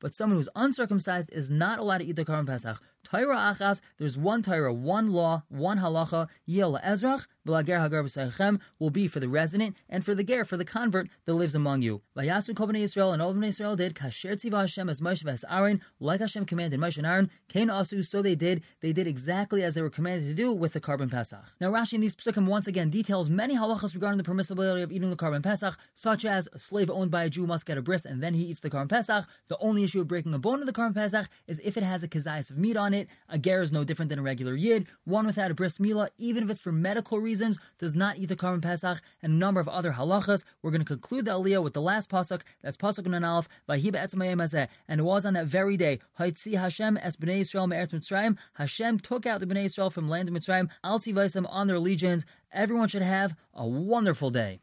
But 0.00 0.14
someone 0.14 0.38
who's 0.38 0.48
uncircumcised 0.54 1.30
is 1.32 1.50
not 1.50 1.78
allowed 1.78 1.98
to 1.98 2.04
eat 2.04 2.16
the 2.16 2.24
korban 2.24 2.46
pesach. 2.46 2.80
Torah 3.06 3.54
achas, 3.56 3.80
there's 3.98 4.18
one 4.18 4.42
Torah, 4.42 4.74
one 4.74 5.12
law, 5.12 5.44
one 5.48 5.78
halacha, 5.78 6.28
yel 6.44 6.78
ezrach, 6.84 7.26
v'lager 7.46 7.80
hagar 7.80 8.02
b'saychem, 8.02 8.60
will 8.78 8.90
be 8.90 9.08
for 9.08 9.20
the 9.20 9.28
resident 9.28 9.76
and 9.88 10.04
for 10.04 10.14
the 10.14 10.24
ger, 10.24 10.44
for 10.44 10.56
the 10.56 10.64
convert 10.64 11.08
that 11.24 11.34
lives 11.34 11.54
among 11.54 11.82
you. 11.82 12.02
Vayasu 12.16 12.54
kol 12.54 12.66
Yisrael, 12.68 13.12
and 13.12 13.22
all 13.22 13.30
of 13.30 13.42
Israel 13.42 13.76
did, 13.76 13.94
kasher 13.94 14.32
tziva 14.32 14.62
Hashem 14.62 14.88
as 14.88 15.00
Moshe 15.00 15.22
v'as 15.22 15.44
Aaron, 15.48 15.80
like 16.00 16.20
Hashem 16.20 16.44
commanded 16.44 16.80
Moshe 16.80 16.98
and 16.98 17.06
Aaron, 17.06 17.30
kain 17.48 17.68
asu, 17.68 18.04
so 18.04 18.22
they 18.22 18.34
did, 18.34 18.62
they 18.80 18.92
did 18.92 19.06
exactly 19.06 19.62
as 19.62 19.74
they 19.74 19.82
were 19.82 19.90
commanded 19.90 20.26
to 20.26 20.34
do 20.34 20.52
with 20.52 20.72
the 20.72 20.80
korban 20.80 21.10
pesach. 21.10 21.44
Now 21.60 21.70
Rashi 21.70 21.94
in 21.94 22.00
these 22.00 22.16
psukim 22.16 22.46
once 22.46 22.66
again 22.66 22.90
details 22.90 23.30
many 23.30 23.56
halachas 23.56 23.94
regarding 23.94 24.18
the 24.18 24.24
permissibility 24.24 24.82
of 24.82 24.90
eating 24.90 25.10
the 25.10 25.16
korban 25.16 25.42
pesach, 25.42 25.76
such 25.94 26.24
as 26.24 26.48
a 26.52 26.58
slave 26.58 26.90
owned 26.90 27.10
by 27.10 27.24
a 27.24 27.30
Jew 27.30 27.46
must 27.46 27.66
get 27.66 27.78
a 27.78 27.82
bris 27.82 28.04
and 28.04 28.22
then 28.22 28.34
he 28.34 28.44
eats 28.44 28.60
the 28.60 28.70
korban 28.70 28.88
pesach. 28.88 29.26
The 29.48 29.58
only 29.58 29.84
issue 29.84 30.00
of 30.00 30.08
breaking 30.08 30.34
a 30.34 30.38
bone 30.38 30.60
of 30.60 30.66
the 30.66 30.72
korban 30.72 30.94
pesach 30.94 31.28
is 31.46 31.60
if 31.64 31.76
it 31.76 31.82
has 31.82 32.02
a 32.02 32.08
kazayas 32.08 32.50
of 32.50 32.58
meat 32.58 32.76
on 32.76 32.92
it, 32.92 33.08
a 33.28 33.38
ger 33.38 33.62
is 33.62 33.72
no 33.72 33.84
different 33.84 34.08
than 34.08 34.18
a 34.18 34.22
regular 34.22 34.56
yid. 34.56 34.86
One 35.04 35.26
without 35.26 35.50
a 35.50 35.54
bris 35.54 35.78
milah, 35.78 36.08
even 36.18 36.44
if 36.44 36.50
it's 36.50 36.60
for 36.60 36.72
medical 36.72 37.20
reasons, 37.20 37.35
does 37.78 37.94
not 37.94 38.18
eat 38.18 38.26
the 38.26 38.36
korban 38.36 38.62
pesach, 38.62 39.00
and 39.22 39.32
a 39.32 39.36
number 39.36 39.60
of 39.60 39.68
other 39.68 39.92
halachas. 39.92 40.44
We're 40.62 40.70
going 40.70 40.80
to 40.80 40.86
conclude 40.86 41.24
the 41.24 41.32
aliyah 41.32 41.62
with 41.62 41.74
the 41.74 41.82
last 41.82 42.10
pasuk. 42.10 42.42
That's 42.62 42.76
pasuk 42.76 43.06
nun 43.06 43.24
aleph. 43.24 43.48
And 43.68 45.00
it 45.00 45.02
was 45.02 45.24
on 45.26 45.34
that 45.34 45.46
very 45.46 45.76
day, 45.76 46.00
Haitzi 46.18 46.58
Hashem 46.58 46.96
es 46.96 47.16
bnei 47.16 47.40
Yisrael 47.40 47.68
me'eretz 47.68 47.92
Mitzrayim. 47.92 48.36
Hashem 48.54 48.98
took 49.00 49.26
out 49.26 49.40
the 49.40 49.46
bnei 49.46 49.66
Yisrael 49.66 49.92
from 49.92 50.08
land 50.08 50.28
of 50.28 50.34
Mitzrayim. 50.34 50.68
Al 50.84 51.00
on 51.48 51.66
their 51.66 51.78
legions. 51.78 52.24
Everyone 52.52 52.88
should 52.88 53.02
have 53.02 53.36
a 53.54 53.66
wonderful 53.66 54.30
day. 54.30 54.60